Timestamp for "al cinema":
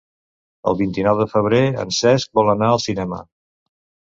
2.73-3.21